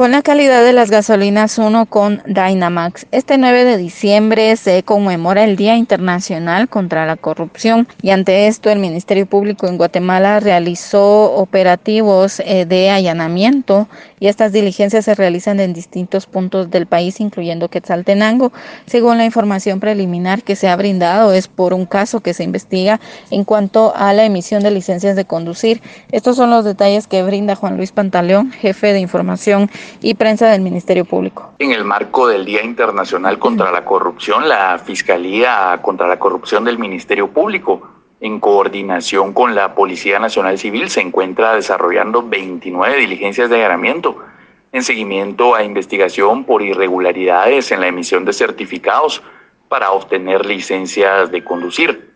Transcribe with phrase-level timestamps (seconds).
[0.00, 3.04] con la calidad de las gasolinas 1 con Dynamax.
[3.10, 8.70] Este 9 de diciembre se conmemora el Día Internacional contra la Corrupción y ante esto
[8.70, 13.88] el Ministerio Público en Guatemala realizó operativos eh, de allanamiento
[14.20, 18.52] y estas diligencias se realizan en distintos puntos del país, incluyendo Quetzaltenango.
[18.86, 23.00] Según la información preliminar que se ha brindado, es por un caso que se investiga
[23.30, 25.82] en cuanto a la emisión de licencias de conducir.
[26.12, 30.60] Estos son los detalles que brinda Juan Luis Pantaleón, jefe de información y prensa del
[30.60, 31.52] Ministerio Público.
[31.58, 36.78] En el marco del Día Internacional contra la Corrupción, la Fiscalía contra la Corrupción del
[36.78, 37.88] Ministerio Público,
[38.20, 44.18] en coordinación con la Policía Nacional Civil, se encuentra desarrollando 29 diligencias de allanamiento
[44.72, 49.22] en seguimiento a investigación por irregularidades en la emisión de certificados
[49.68, 52.10] para obtener licencias de conducir.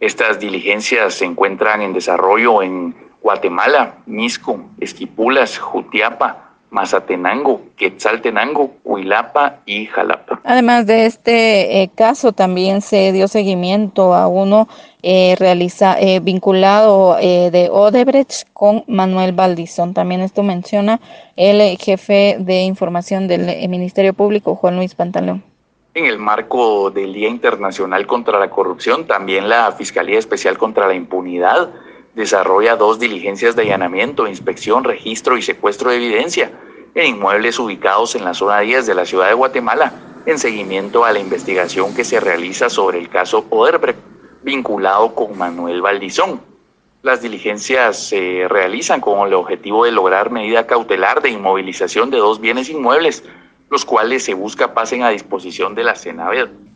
[0.00, 9.86] Estas diligencias se encuentran en desarrollo en Guatemala, Misco, Esquipulas, Jutiapa, Mazatenango, Quetzaltenango, Huilapa y
[9.86, 10.40] Jalapa.
[10.44, 14.68] Además de este eh, caso, también se dio seguimiento a uno
[15.02, 19.94] eh, realiza, eh, vinculado de Odebrecht con Manuel Valdizón.
[19.94, 21.00] También esto menciona
[21.36, 25.42] el jefe de información del Ministerio Público, Juan Luis Pantalón.
[25.94, 30.94] En el marco del Día Internacional contra la Corrupción, también la Fiscalía Especial contra la
[30.94, 31.70] Impunidad
[32.18, 36.50] desarrolla dos diligencias de allanamiento, inspección, registro y secuestro de evidencia
[36.96, 39.92] en inmuebles ubicados en la zona 10 de la ciudad de Guatemala,
[40.26, 44.00] en seguimiento a la investigación que se realiza sobre el caso Oderbrecht,
[44.42, 46.40] vinculado con Manuel Valdizón.
[47.02, 52.40] Las diligencias se realizan con el objetivo de lograr medida cautelar de inmovilización de dos
[52.40, 53.22] bienes inmuebles,
[53.70, 55.94] los cuales se busca pasen a disposición de la.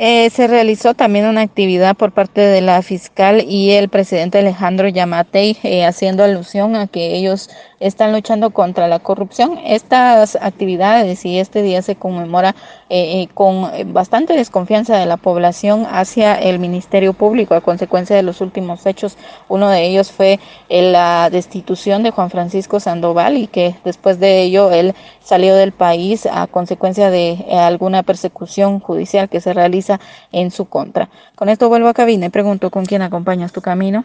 [0.00, 4.86] Eh, se realizó también una actividad por parte de la fiscal y el presidente Alejandro
[4.86, 9.58] Yamatei, eh, haciendo alusión a que ellos están luchando contra la corrupción.
[9.64, 12.54] Estas actividades y este día se conmemora
[12.90, 18.40] eh, con bastante desconfianza de la población hacia el Ministerio Público a consecuencia de los
[18.40, 19.18] últimos hechos.
[19.48, 20.38] Uno de ellos fue
[20.68, 26.26] la destitución de Juan Francisco Sandoval y que después de ello él salió del país
[26.30, 29.87] a consecuencia de alguna persecución judicial que se realiza
[30.32, 31.08] en su contra.
[31.34, 34.04] Con esto vuelvo a cabina y pregunto con quién acompañas tu camino.